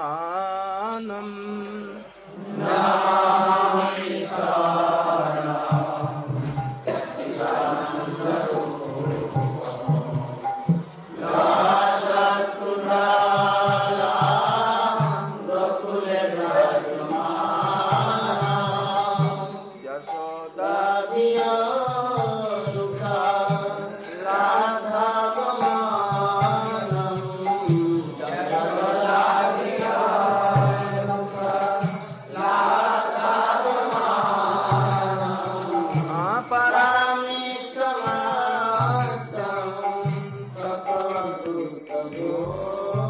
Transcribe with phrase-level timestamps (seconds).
[42.78, 43.05] Oh.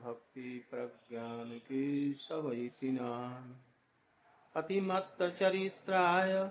[0.00, 3.44] श्रीमद्भक्ति प्रज्ञान की सवैतिना
[4.56, 6.50] अतिमत्तचरित्राय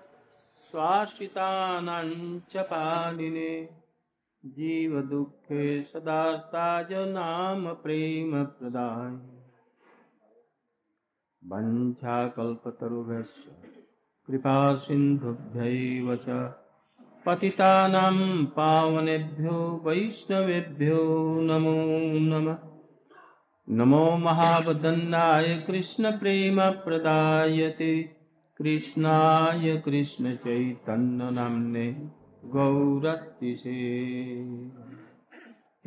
[0.71, 3.69] स्वाश्रितानाञ्च पालिने।
[4.45, 9.39] जीवदुःखे सदार्ताज नाम प्रेम प्रदाय।
[11.45, 13.51] वञ्छाकल्पतरुभ्यश्च
[14.27, 16.53] कृपा सिन्धुभ्यैव च।
[17.25, 22.68] पतितानां पावनेभ्यो, वैष्णवेभ्यो नमो नमः।
[23.71, 28.03] नमो महावदन्नाय कृष्णप्रेमप्रदायते
[28.57, 32.09] कृष्णाय कृष्णचैतन्यनाम्ने
[32.45, 33.75] गौरतिशे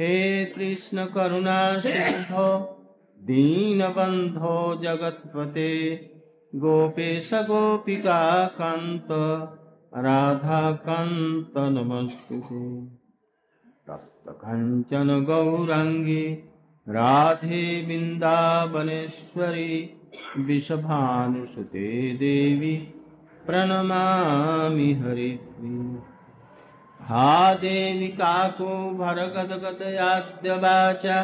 [0.00, 2.78] हे कृष्ण करुणा सिंधो
[3.22, 5.94] दीनबन्धो जगत्पते।
[6.54, 9.08] गोपेश गोपिका कान्त
[9.96, 12.86] राधाकान्त नमस्तुते
[13.88, 16.51] तप्तकञ्चन गौराङ्गी
[16.86, 19.74] राधे बिन्दावनेश्वरी
[20.46, 21.90] विषभानुसुते
[22.22, 22.72] देवी
[23.46, 26.00] प्रणमामि हरिप्रिय
[27.08, 27.28] हा
[27.62, 31.18] देवी काको भरगदगदयाद्यवाचा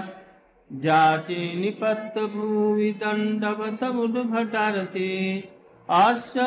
[0.71, 5.11] जाचे निपत्तभुवि दण्डवतमुद्भटारते
[6.03, 6.47] अस्य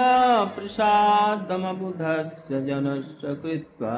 [0.56, 3.98] प्रसादमबुधस्य जनस्य कृत्वा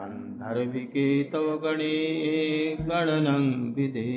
[0.00, 1.96] गन्धर्विके तव गणे
[2.80, 4.12] गणनं विधे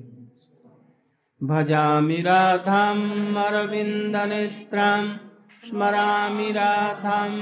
[1.51, 5.03] भजामि राधाम् अरविन्दनेत्रां
[5.69, 7.41] स्मरामि राधाम्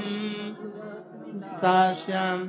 [1.49, 2.45] स्तास्याम्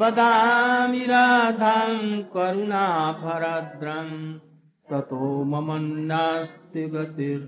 [0.00, 4.16] वदामि राधाम् करुणाभराद्रम्
[4.90, 5.68] ततो मम
[6.10, 7.46] नास्ति गतिर्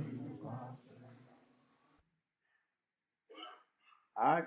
[4.33, 4.45] आज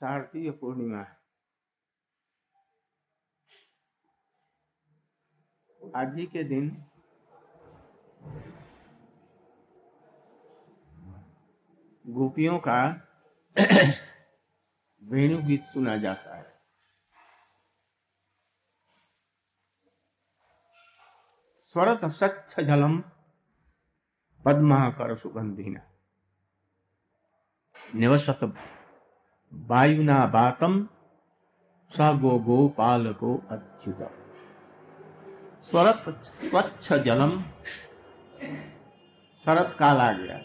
[0.00, 1.16] शारदीय पूर्णिमा है।
[5.96, 6.84] आज ही के दिन
[12.06, 12.78] गोपियों का
[15.02, 16.60] वेणु गीत सुना जाता है।
[21.62, 23.00] स्वरत स्वच्छ जलम
[24.44, 25.80] पद्माकर सुगंधिना।
[27.94, 28.40] निवसत
[29.52, 30.74] वायुना बातम
[31.92, 34.00] स गो गोपाल को अच्युत।
[35.70, 37.32] स्वरत स्वच्छ जलम
[39.44, 40.38] शरत काल आ गया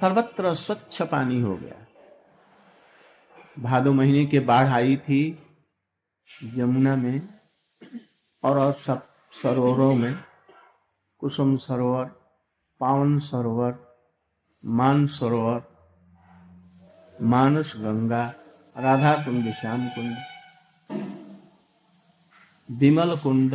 [0.00, 1.86] सर्वत्र स्वच्छ पानी हो गया।
[3.58, 5.20] भादो महीने के बाढ़ आई थी
[6.54, 7.28] यमुना में
[8.42, 9.06] और और सब
[9.42, 10.14] सरोवरों में,
[11.22, 12.04] कुसुम सरोवर,
[12.80, 13.72] पावन सरोवर
[14.64, 15.62] मान सरोवर
[17.22, 18.34] मानस गंगा
[18.76, 20.16] राधा कुंड श्याम कुंड
[22.68, 23.54] विमल कुंड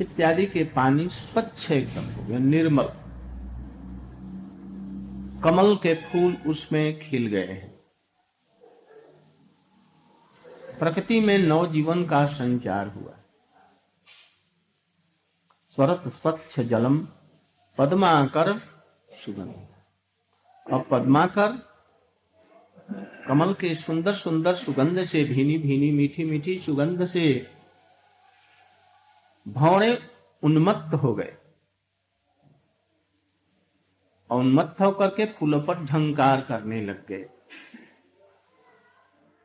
[0.00, 2.88] इत्यादि के पानी स्वच्छ एकदम हो गया, निर्मल।
[5.42, 7.74] कमल के फूल उसमें खिल गए हैं।
[10.78, 13.12] प्रकृति में नवजीवन का संचार हुआ
[15.76, 16.98] स्वरत स्वच्छ जलम,
[17.78, 18.75] पद्माकर
[19.26, 19.66] सुगंध।
[20.72, 21.52] और पद्माकर,
[23.28, 27.50] कमल के सुंदर सुंदर सुगंध से भीनी भीनी मीठी मीठी सुगंध से
[29.48, 29.98] भौड़े
[30.42, 31.36] उन्मत्त हो गए।
[34.30, 37.28] और उन्मत्त होकर के फूलों पर झंकार करने लग गए।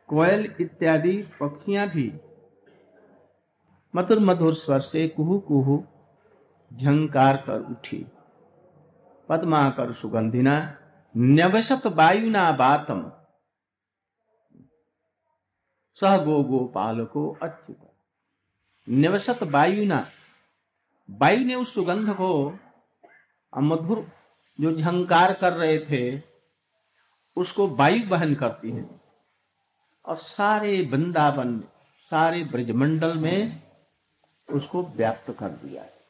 [0.07, 2.13] कोयल इत्यादि पक्षियाँ भी
[3.95, 5.85] मधुर मधुर स्वर से कुहू कुहू
[6.73, 8.05] झंकार कर उठी।
[9.31, 10.77] पद्मा कर सुगंधिना
[11.17, 13.11] न्यवसत वायुना बातम
[15.93, 17.91] सह गो गोपाल को अच्युत।
[18.89, 20.07] निवसत वायुना।
[21.11, 22.59] वायु ने उस सुगंध को
[23.57, 24.11] मधुर
[24.61, 26.21] जो झंकार कर रहे थे,
[27.35, 29.01] उसको वायु बहन करती है।
[30.05, 31.67] और सारे वृंदावन में
[32.09, 33.63] सारे ब्रजमंडल में
[34.49, 36.01] उसको व्याप्त कर दिया है।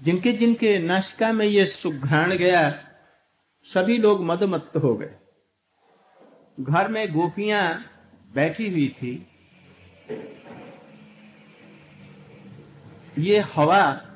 [0.00, 2.70] जिनके जिनके नाशिका में ये सुघ्राण गया,
[3.66, 5.14] सभी लोग मदमत्त हो गए।
[6.60, 7.84] घर में गोपियाँ
[8.34, 9.26] बैठी हुई थी।
[13.18, 14.10] ये हवा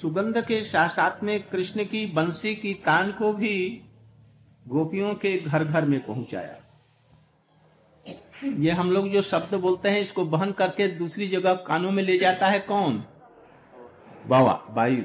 [0.00, 3.82] सुगंध के साथ साथ में कृष्ण की बंसी की तान को भी
[4.68, 6.58] गोपियों के घर घर में पहुँचाया।
[8.44, 12.18] ये हम लोग जो शब्द बोलते हैं, इसको बहन करके दूसरी जगह कानों में ले
[12.18, 13.04] जाता है कौन?
[14.26, 15.02] बाबा वायु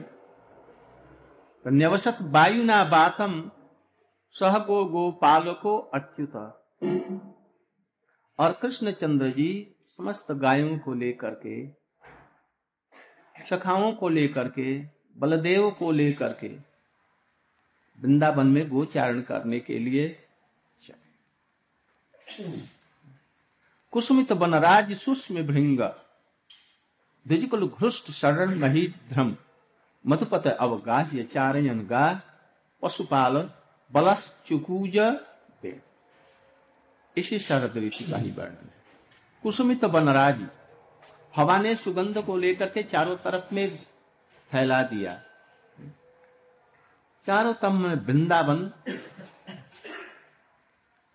[1.68, 3.40] न्यवसत वायु ना बातम
[4.36, 6.36] सह गो गोपाल को अच्युत।
[8.40, 9.50] और कृष्ण चंद्र जी
[9.98, 11.56] समस्त गायों को लेकर के,
[13.50, 14.78] सखाओं को लेकर के,
[15.18, 16.50] बलदेव को लेकर के,
[18.00, 20.08] वृंदावन में गोचारण करने के लिए
[23.94, 25.80] कुसुमित बनराज सुष्म भृंग,
[27.26, 29.36] द्विजकुल घृष्ट शरण महिध्रम।
[30.08, 32.06] मधुपत अवगाह्य चारयन गा
[32.84, 33.38] पशुपाल
[33.94, 34.98] बलस चुकूज
[37.18, 38.76] इसी शरद ऋषि का ही वर्णन है
[39.44, 40.46] कुसुमित बनराज
[41.34, 43.78] हवा ने सुगंध को लेकर के चारों तरफ़ में
[44.52, 45.14] फैला दिया
[47.28, 48.72] चारों तरफ़ में वृंदावन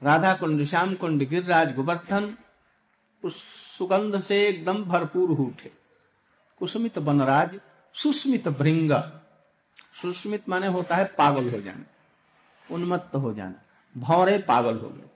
[0.02, 2.34] राधा कुंड श्याम कुंड गिरिराज गोवर्धन
[3.22, 3.42] उस
[3.78, 5.70] सुगंध से एकदम भरपूर उठे
[6.60, 7.60] कुसुमित बनराज
[7.94, 8.92] सुस्मित भृंग।
[10.02, 11.84] सुस्मित माने होता है पागल हो जाना,
[12.74, 13.54] उन्मत्त हो जाना,
[13.96, 15.08] भौरे पागल हो गए।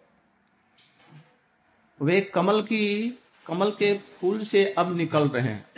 [2.02, 3.10] वे कमल की,
[3.46, 5.70] कमल के फूल से अब निकल रहे हैं।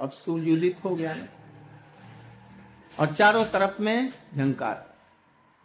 [0.00, 1.28] अब सूर्योदित हो गया।
[3.00, 4.94] और चारों तरफ़ में झंकार।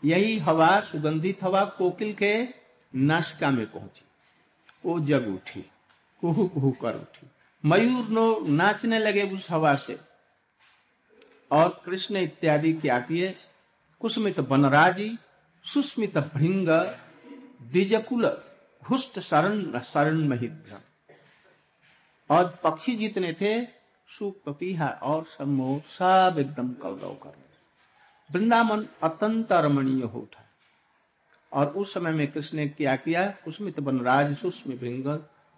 [0.06, 2.48] यही हवा, सुगंधित हवा कोकिल के
[2.96, 4.06] नाशिका में पहुँची।
[4.86, 5.62] वो जग उठी,
[6.22, 7.28] कुहू कुहू कर उठी।
[7.66, 10.09] मयूर नो नाचने लगे उस हवा से।
[11.52, 13.34] और कृष्ण इत्यादि क्या किए
[14.02, 15.18] कुसमित बनराजी
[15.66, 16.68] सुस्मित भृंग,
[17.62, 18.26] द्विजकुल
[18.84, 20.80] घुष्ट शरण शरण महिद्र।
[22.30, 23.66] और पक्षी जितने थे
[24.10, 27.38] सुख पपीहा और सम्मोह सब एकदम कलरव कर
[28.30, 30.44] वृंदावन अत्यंत रमणीय हो उठा
[31.52, 33.26] और उस समय में कृष्ण ने क्या किया?
[33.44, 35.06] कुसमित बनराज सुष्म भृंग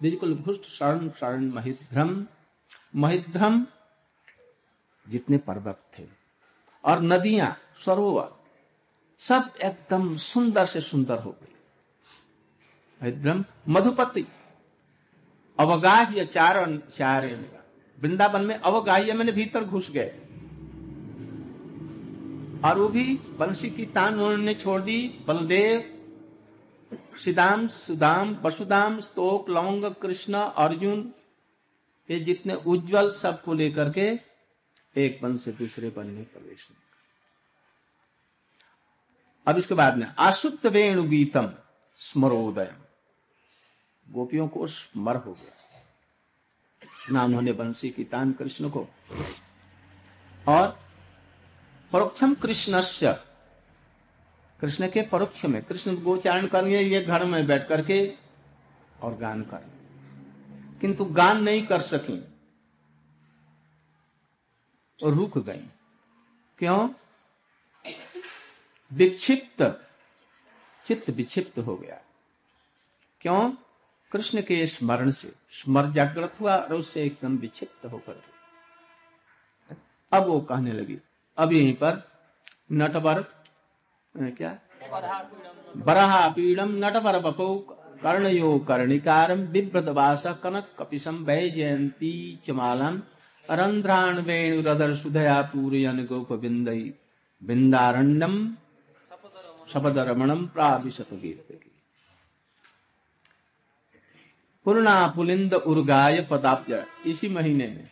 [0.02, 2.26] बिल्कुल घुष्ट शरण शरण महिध्रम
[2.96, 3.66] महिध्रम
[5.12, 6.04] जितने पर्वत थे।
[6.86, 8.30] और नदियाँ, सरोवर,
[9.20, 11.56] सब एकदम सुंदर से सुंदर हो गई।
[13.04, 14.26] महिध्रम मधुपति।
[15.60, 17.34] अवगाह्य चारण चारे
[18.00, 20.12] वृंदावन में अवगाह्य मैंने भीतर घुस गए।
[22.66, 25.98] और वो भी बंशी की तान उन्होंने छोड़ दी। बलदेव
[27.26, 31.14] सिदाम सुदाम वसुदाम स्तोक लौंग कृष्ण, अर्जुन,
[32.12, 34.31] ये जितने उज्जवल सबको लेकर के
[34.98, 36.82] एक पन से दूसरे पन में प्रवेश नहीं
[39.48, 41.54] अब इसके बाद में आसुप्त वेणु गीतम
[41.98, 42.76] स्मरोदय
[44.10, 45.58] गोपियों को स्मर हो गया।
[47.08, 48.88] सुना उन्होंने बंसी की तान कृष्ण को।
[50.48, 50.80] और
[51.92, 53.14] परोक्षम कृष्णस्य,
[54.60, 58.14] कृष्ण के परोक्ष में, कृष्ण गोचारण करेंगे ये घर में बैठ करके
[59.02, 59.72] और गान कर
[60.82, 62.31] किंतु गान नहीं कर सकी।
[65.04, 65.66] रुक गई
[66.60, 66.90] क्यों?
[68.94, 69.88] विक्षिप्त।
[70.86, 72.02] चित्त विक्षिप्त हो गया।
[73.22, 73.52] क्यों?
[74.12, 78.22] कृष्ण के स्मरण से। स्मर जागृत हुआ और उससे एकदम विक्षिप्त होकर।
[80.12, 80.98] अब वो कहने लगी,
[81.38, 82.12] अब यहीं पर
[82.72, 83.22] नटवर
[84.18, 84.60] क्या?
[85.78, 87.56] बरहा पीड़म नटवर बपो
[88.04, 93.02] कर्णयो कर्णिकारम बिभ्रतवास कनक कपिशम वै जयंती चमालम
[93.50, 96.94] रंध्राण वेणुरदर सुधया पूरयन गोप बिंदई।
[97.44, 98.56] बिंदारण्यम
[99.74, 101.60] शपदरमणम प्राविशत कीर्ति
[104.66, 107.90] पूर्णा पुलिंद उर्गाय पदाब्ज इसी महीने में,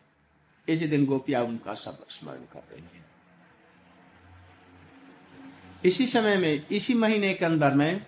[0.68, 3.06] इसी दिन गोपिया उनका सब स्मरण कर रही है।
[5.86, 8.06] इसी समय में, इसी महीने के अंदर में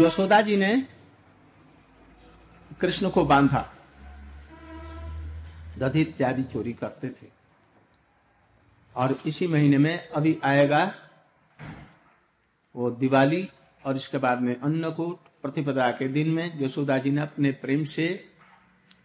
[0.00, 0.88] यशोदा जी ने
[2.80, 3.74] कृष्ण को बांधा।
[5.78, 7.26] दधि इत्यादि चोरी करते थे।
[8.94, 10.94] और इसी महीने में अभी आएगा
[12.76, 13.50] वो दिवाली
[13.84, 18.32] और इसके बाद में अन्नकूट प्रतिपदा के दिन में यशोदा जी ने अपने प्रेम से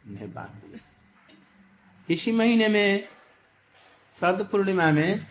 [0.08, 0.80] उन्हें बाँध दिया।
[2.10, 3.08] इसी महीने में
[4.20, 5.28] शरद पूर्णिमा में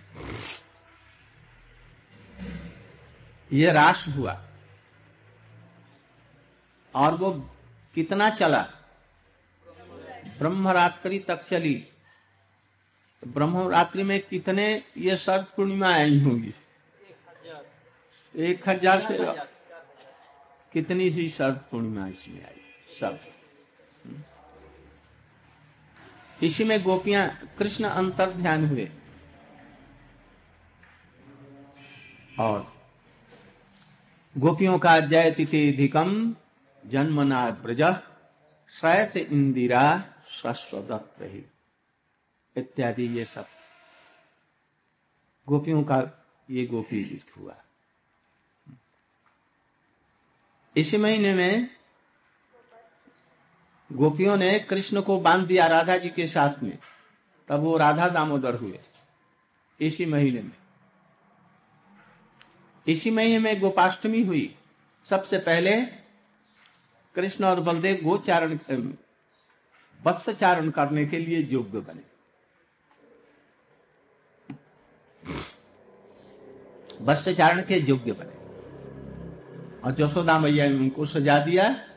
[3.52, 4.48] यह रास हुआ।
[6.94, 7.30] और वो
[7.94, 8.62] कितना चला?
[10.38, 11.74] ब्रह्मरात्रि तक चली।
[13.22, 14.66] तो ब्रह्मरात्रि में कितने
[14.98, 16.54] ये शरद पूर्णिमा आई होंगी?
[18.34, 19.18] एक हज़ार से
[20.74, 22.60] कितनी ही शरद पूर्णिमा इसमें आई?
[23.00, 23.18] सब।
[26.42, 28.88] इसी में गोपियाँ कृष्ण अंतर ध्यान हुए।
[32.40, 32.72] और
[34.36, 36.34] गोपियों का जय तिथिधिकम
[36.86, 37.82] जन्मना ब्रज
[38.72, 41.46] शयत इंदिरा स्वस्वदत्त ही
[42.56, 43.46] इत्यादि ये सब।
[45.48, 47.56] गोपियों का ये गोपी गीत हुआ।
[50.76, 51.68] इसी महीने में
[53.92, 56.78] गोपियों ने कृष्ण को बाँध दिया राधा जी के साथ में।
[57.48, 58.80] तब वो राधा दामोदर हुए।
[59.80, 60.56] इसी महीने में।
[62.86, 64.58] इसी महीने में गोपाष्टमी हुई।
[65.04, 66.01] सबसे पहले
[67.14, 68.58] कृष्ण और बलदेव गोचारण
[70.06, 72.12] वत्सचारण करने के लिए योग्य बने।
[77.00, 78.42] वत्सचारण के योग्य बने।
[79.80, 81.88] और जसोदा मैया ने उनको सजा दिया।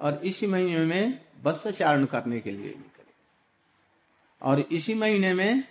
[0.00, 3.12] और इसी महीने में वत्सचारण करने के लिए निकले
[4.42, 5.64] और इसी महीने में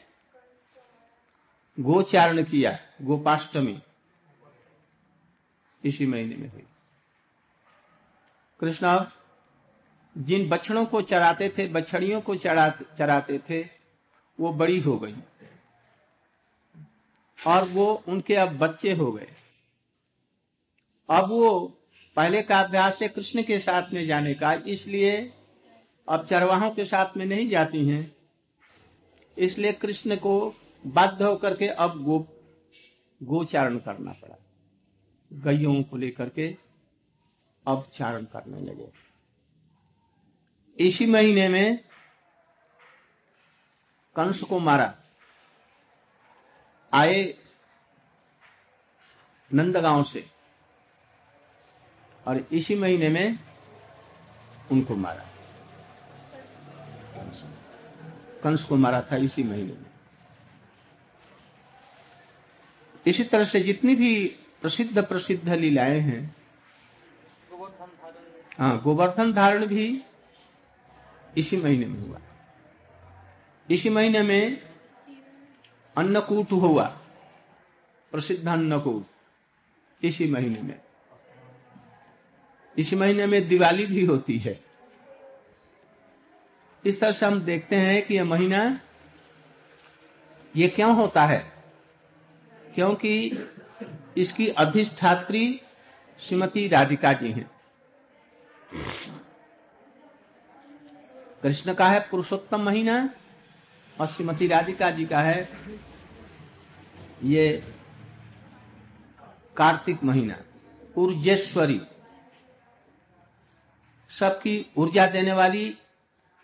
[1.80, 3.82] गोचारण किया, गोपाष्टमी।
[5.86, 6.66] इसी महीने में हुई।
[8.64, 9.06] कृष्ण,
[10.18, 13.68] जिन बछड़ों को चराते थे, बछड़ियों को चराते चराते थे,
[14.40, 15.16] वो बड़ी हो गई।
[17.48, 19.28] और वो उनके अब बच्चे हो गए।
[21.10, 21.78] अब वो
[22.16, 25.34] पहले का अभ्यास है कृष्ण के साथ में जाने का, इसलिए
[26.10, 28.16] अब चरवाहों के साथ में नहीं जाती हैं।
[29.38, 30.54] इसलिए कृष्ण को
[30.88, 32.28] बाध्य होकर के अब गो,
[33.24, 34.36] गोचारण करना पड़ा।
[35.34, 36.63] गैयों को लेकर के
[37.68, 38.92] अब चारण करने लगे।
[40.80, 41.78] इसी महीने में
[44.16, 44.96] कंस को मारा।
[46.94, 47.38] आए
[49.54, 50.32] नंदगांव से।
[52.28, 53.40] और इसी महीने में
[54.72, 55.30] उनको मारा।
[58.44, 59.92] कंस को मारा था इसी महीने में।
[63.08, 64.28] इसी तरह से जितनी भी
[64.62, 66.43] प्रसिद्ध प्रसिद्ध लीलाएँ हैं
[68.60, 70.04] हाँ गोवर्धन धारण भी
[71.38, 72.20] इसी महीने में हुआ।
[73.70, 74.62] इसी महीने में
[75.98, 76.84] अन्नकूट हुआ,
[78.12, 79.06] प्रसिद्ध अन्नकूट,
[80.06, 80.82] इसी महीने में।
[82.78, 84.64] इसी महीने में दिवाली भी होती है।
[86.86, 88.80] इस तरह से हम देखते हैं कि यह महीना,
[90.56, 91.54] ये क्यों होता है?
[92.76, 93.34] क्योंकि
[94.18, 95.62] इसकी अधिष्ठात्री
[96.20, 97.53] श्रीमती राधिका जी हैं।
[101.44, 103.10] कृष्ण का है, पुरुषोत्तम महीना,
[104.02, 105.50] और श्रीमती राधिका जी का है,
[107.24, 107.64] ये
[109.58, 110.38] कार्तिक महीना,
[110.98, 111.82] ऊर्जेश्वरी।
[114.12, 115.78] सबकी ऊर्जा देने वाली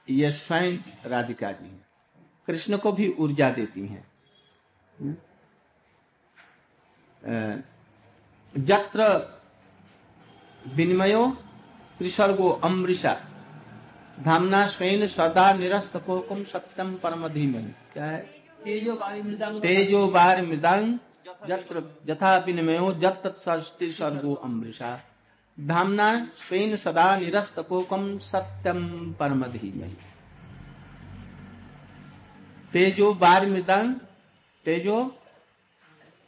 [0.10, 1.86] ये स्वयं राधिका जी हैं।
[2.48, 4.06] कृष्ण को भी ऊर्जा देती हैं।
[8.54, 9.08] जत्र
[10.68, 11.26] विनिमयो
[11.98, 13.29] त्रिसर्गो अमृषा।
[14.22, 18.20] धामना स्वयं सदा निरस्त कोकुम सत्यम परम धीमहि। क्या है?
[19.60, 21.00] तेजो बार मृदांग
[21.48, 25.02] जत्र यथा विनिमयो जत्र षष्टि सर्गो अमृषा।
[25.60, 29.98] धामना स्वेन सदा निरस्त कोकम सत्यम परम धीमहि।
[32.74, 33.96] तेजो बार मृदंग
[34.66, 35.18] तेजो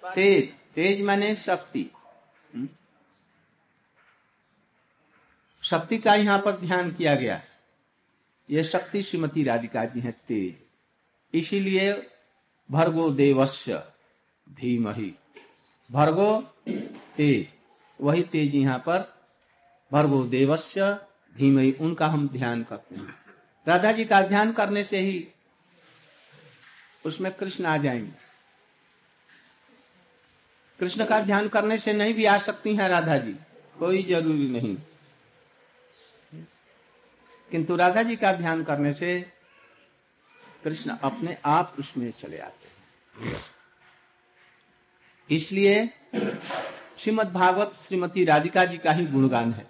[0.06, 1.92] तेज तेज माने शक्ति।
[2.56, 2.70] हम्म?
[5.62, 7.42] शक्ति का यहाँ पर ध्यान किया गया।
[8.52, 10.56] ये शक्ति श्रीमती राधिका जी हैं तेज।
[11.34, 12.10] इसीलिए
[12.72, 13.84] भर्गो देवस्य
[14.50, 15.14] धीमहि।
[15.92, 16.42] भर्गो
[17.18, 17.48] तेज।
[18.02, 19.22] वही तेज यहाँ पर
[19.92, 21.00] भर्गो देवस्य
[21.38, 23.16] धीमहि, उनका हम ध्यान करते हैं।
[23.68, 25.28] राधा जी का ध्यान करने से ही
[27.06, 28.12] उसमें कृष्ण आ जाएँगे।
[30.80, 33.32] कृष्ण का ध्यान करने से नहीं भी आ सकती हैं राधा जी
[33.80, 34.78] कोई ज़रूरी नहीं।
[37.52, 39.20] किंतु राधा जी का ध्यान करने से
[40.64, 43.42] कृष्ण अपने आप उसमें चले आते हैं।
[45.30, 45.90] इसलिए
[47.00, 49.70] श्रीमद भागवत श्रीमती राधिका जी का ही गुणगान है।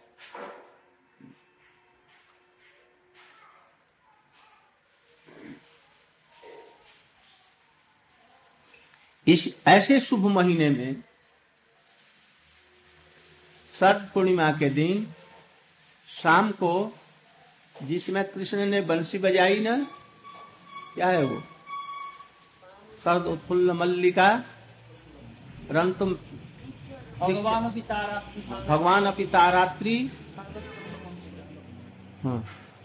[9.28, 11.04] इस ऐसे शुभ महीने में
[13.74, 15.14] सर्द पूर्णिमा के दिन
[16.10, 16.72] शाम को
[17.82, 19.76] जिसमें कृष्ण ने बंसी बजाई ना
[20.96, 21.42] क्या है वो?
[23.04, 24.30] शरद उत्फुल्ल मल्लिका
[25.72, 26.10] रंतुम
[27.20, 27.64] भगवान
[28.68, 29.98] भगवान अपि तारात्रि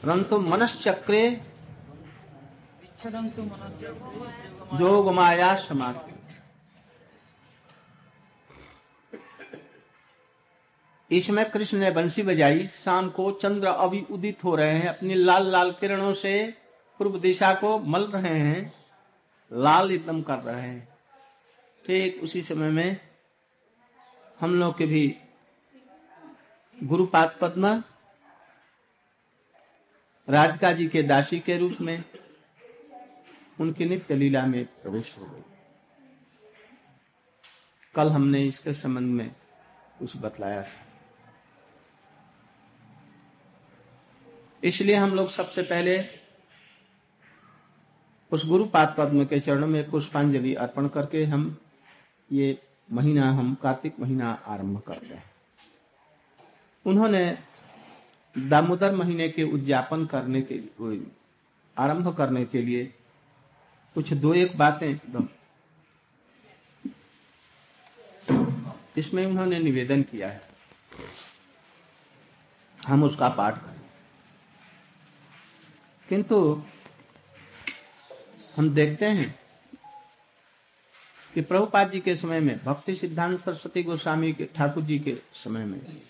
[0.05, 1.23] रंतुम मनश्चक्रे।
[4.75, 6.16] जोग माया समाप्ति।
[11.11, 15.47] इसमें कृष्ण ने बंसी बजाई। शाम को चंद्र अभी उदित हो रहे हैं। अपनी लाल
[15.47, 16.55] लाल किरणों से
[17.01, 18.73] पूर्व दिशा को मल रहे हैं।
[19.53, 20.89] लाल एकदम कर रहे हैं।
[21.85, 22.97] ठीक उसी समय में
[24.41, 25.17] हम लोग के भी
[26.83, 27.83] गुरुपाद पद्मा
[30.29, 32.05] राजका जी के दासी के रूप में
[33.61, 35.43] उनकी नित्य लीला में प्रवेश हो गई।
[37.95, 39.29] कल हमने इसके संबंध में
[39.99, 40.86] कुछ बतलाया था।
[44.67, 46.05] इसलिए हम लोग सबसे पहले
[48.33, 51.59] उस गुरुपाद पद्म के चरणों में पुष्पांजलि अर्पण करके हम
[52.33, 52.59] ये
[52.93, 55.25] महीना, हम कार्तिक महीना आरंभ करते हैं।
[56.87, 57.39] उन्होंने
[58.39, 60.61] दामोदर महीने के उद्यापन करने के
[61.79, 62.95] आरंभ करने के लिए
[63.95, 65.29] कुछ दो एक बातें एकदम।
[68.97, 70.43] इसमें उन्होंने निवेदन किया है।
[72.87, 73.76] हम उसका पाठ करें।
[76.09, 76.63] किंतु
[78.57, 79.39] हम देखते हैं
[81.35, 85.65] कि प्रभुपाद जी के समय में, भक्ति सिद्धांत सरस्वती गोस्वामी के, ठाकुर जी के समय
[85.65, 86.03] में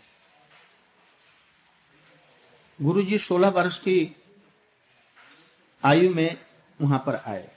[2.83, 4.17] गुरु जी सोलह वर्ष की
[5.85, 6.37] आयु में
[6.83, 7.51] वहाँ पर आए।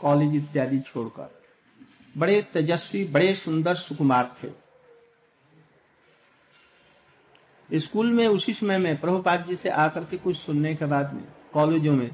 [0.00, 1.42] कॉलेज इत्यादि छोड़कर।
[2.16, 4.50] बड़े तेजस्वी, बड़े सुंदर सुकुमार थे।
[7.78, 11.37] स्कूल में उसी समय में प्रभुपाद जी से आकर के कुछ सुनने के बाद में
[11.54, 12.10] कॉलेजों में,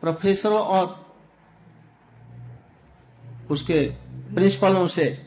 [0.00, 1.10] प्रोफेसरों और
[3.50, 3.80] उसके
[4.34, 5.26] प्रिंसिपलों से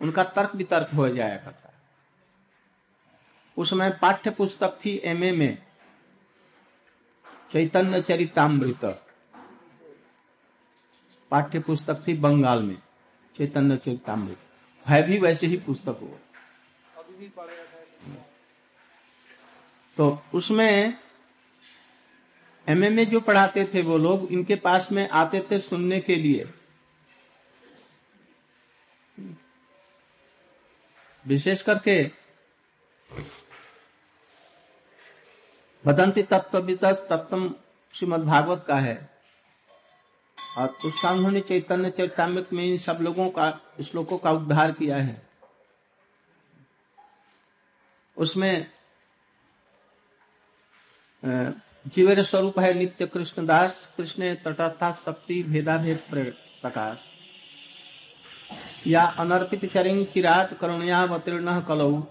[0.00, 1.74] उनका तर्क वितर्क हो जाया करता।
[3.56, 5.58] उसमें पाठ्य पुस्तक थी एमए में,
[7.50, 8.84] चैतन्य चरितमृत।
[11.30, 12.82] पाठ्य पुस्तक थी बंगाल में,
[13.36, 14.38] चैतन्य चरितमृत।
[14.88, 16.18] है भी वैसे ही पुस्तक हो।
[19.96, 20.98] तो उसमें
[22.68, 26.52] एमए में जो पढ़ाते थे वो लोग, इनके पास में आते थे सुनने के लिए।
[31.26, 32.10] विशेष करके
[35.86, 37.54] बदंती तत्व तत्व
[37.94, 39.10] श्रीमद भागवत का है।
[40.58, 40.68] और
[41.12, 45.26] उन्होंने चैतन्य चैतामृत में इन सब लोगों का, श्लोकों का उद्धार किया है।
[48.16, 48.66] उसमें
[51.24, 56.98] जीवन स्वरूप है नित्य कृष्ण दास, कृष्ण तटस्था शक्ति भेदा भेद प्रकाश।
[58.86, 62.02] या अनर्पित चरिंग चिरात करुणयावतीर्ण कलऊ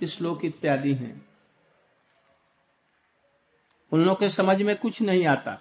[0.00, 1.26] श्लोक इत्यादि हैं।
[3.92, 5.60] उन लोग के समझ में कुछ नहीं आता।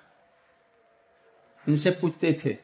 [1.70, 2.58] इनसे पूछते थे।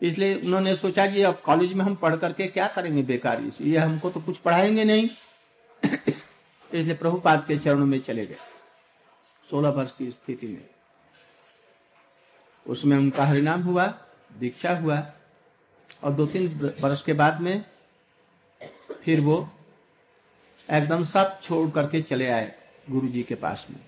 [0.00, 4.10] इसलिए उन्होंने सोचा कि अब कॉलेज में हम पढ़ करके क्या करेंगे बेकार ये हमको
[4.10, 5.08] तो कुछ पढ़ाएँगे नहीं।
[6.74, 8.36] इसलिए प्रभुपाद के चरणों में चले गए।
[9.50, 10.68] सोलह वर्ष की स्थिति में।
[12.66, 13.86] उसमें उनका हरिनाम हुआ,
[14.38, 15.12] दीक्षा हुआ,
[16.04, 17.64] और दो तीन वर्ष के बाद में
[19.04, 19.50] फिर वो
[20.70, 22.52] एकदम सब छोड़ करके चले आए
[22.90, 23.80] गुरु जी के पास में।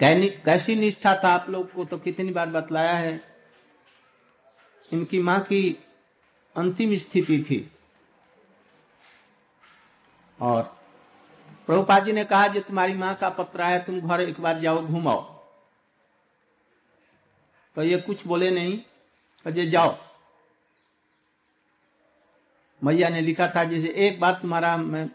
[0.00, 3.20] कैसी निष्ठा था आप लोग को तो कितनी बार बतलाया है।
[4.92, 5.78] इनकी माँ की
[6.56, 7.71] अंतिम स्थिति थी।
[10.42, 10.62] और
[11.66, 14.80] प्रभुपा जी ने कहा जो तुम्हारी माँ का पत्र है तुम घर एक बार जाओ
[14.82, 15.20] घूमाओ।
[17.76, 18.78] तो ये कुछ बोले नहीं
[19.46, 19.96] अजय जाओ।
[22.82, 25.08] मैया ने लिखा था जैसे एक बार तुम्हारा मैं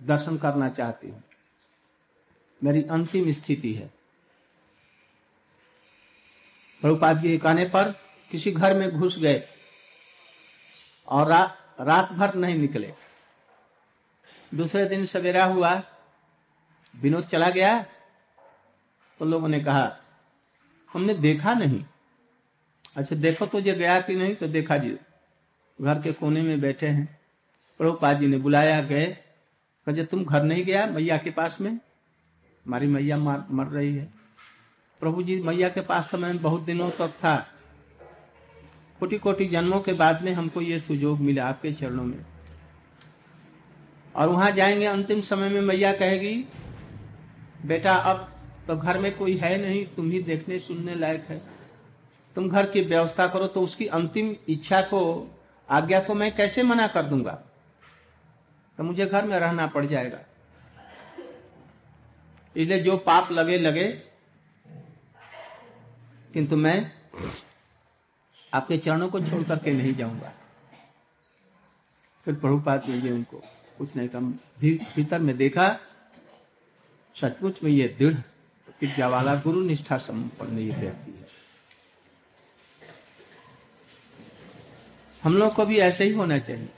[0.00, 1.22] दर्शन करना चाहती हूँ।
[2.62, 3.92] मेरी अंतिम स्थिति है।
[6.82, 7.94] प्रभुपाद जी कहने पर
[8.30, 9.42] किसी घर में घुस गए
[11.08, 11.42] और रा,
[11.80, 12.94] रात भर नहीं निकले।
[14.52, 15.82] दूसरे दिन सवेरा हुआ
[16.94, 17.78] विनोद चला गया
[19.20, 19.96] तो लोगों ने कहा
[20.90, 21.84] हमने देखा नहीं।
[22.96, 24.96] अच्छा देखो तो ये गया कि नहीं तो देखा जी।
[25.78, 27.06] घर के कोने में बैठे हैं।
[27.80, 29.06] प्रभुपाद जी ने बुलाया गए।
[29.86, 31.70] कहे तुम घर नहीं गया मैया के पास में?
[31.70, 34.04] हमारी मैया मर, मर रही है।
[35.00, 37.36] प्रभु जी मैया के पास तो मैं बहुत दिनों तक था।
[39.00, 42.24] कोटि कोटि जन्मों के बाद में हमको ये सुजोग मिला आपके चरणों में।
[44.16, 46.44] और वहाँ जाएँगे, अंतिम समय में मैया कहेगी,
[47.66, 48.30] बेटा, अब
[48.66, 51.42] तो घर में कोई है नहीं, तुम ही देखने सुनने लायक है।
[52.34, 55.30] तुम घर की व्यवस्था करो तो उसकी अंतिम इच्छा को,
[55.70, 57.42] आज्ञा को मैं कैसे मना कर दूँगा?
[58.78, 60.18] तो मुझे घर में रहना पड़ जाएगा।
[62.56, 63.88] इसलिए जो पाप लगे लगे।
[66.32, 66.92] किंतु मैं
[68.54, 70.32] आपके चरणों को छोड़ करके नहीं जाऊँगा।
[72.24, 73.42] फिर प्रभुपात मिल उनको।
[73.78, 75.78] कुछ नहीं कम भीतर में देखा,
[77.16, 78.14] सचमुच में ये दृढ़
[79.00, 81.26] वाला गुरु निष्ठा संपन्न ये व्यक्ति है।
[85.22, 86.68] हम लोग को भी ऐसे ही होना चाहिए।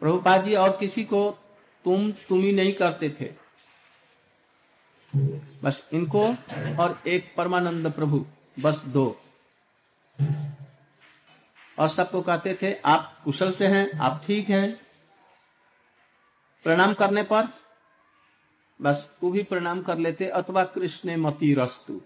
[0.00, 1.30] प्रभुपाद जी, और किसी को
[1.84, 3.30] तुम तुम ही नहीं करते थे।
[5.62, 6.26] बस इनको
[6.80, 8.26] और एक परमानंद प्रभु,
[8.60, 9.20] बस दो।
[11.78, 14.86] और सबको कहते थे, आप कुशल से हैं, आप ठीक हैं।
[16.64, 17.48] प्रणाम करने पर,
[18.82, 22.02] बस वो भी प्रणाम कर लेते, अथवा कृष्ण मती रस्तु।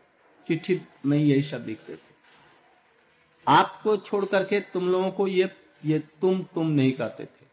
[0.46, 2.10] चिट्ठी में यही सब लिखते थे।
[3.48, 7.46] आपको छोड़ करके तुम लोगों को ये ये तुम तुम नहीं करते थे।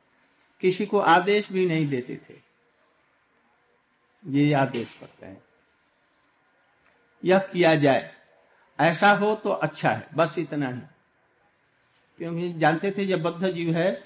[0.62, 2.42] किसी को आदेश भी नहीं देते थे।
[4.26, 5.44] ये आदेश करते हैं।
[7.26, 8.16] यह किया जाए।
[8.80, 10.82] ऐसा हो तो अच्छा है। बस इतना ही।
[12.18, 14.04] क्योंकि जानते थे जब बद्ध जीव है,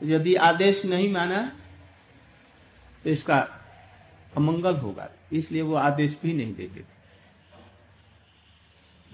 [0.00, 1.42] यदि आदेश नहीं माना
[3.04, 3.38] तो इसका
[4.36, 7.01] अमंगल होगा। इसलिए वो आदेश भी नहीं देते थे।